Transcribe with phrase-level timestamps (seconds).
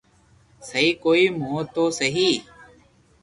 [0.67, 2.29] سھي ڪوئي مون تو سھي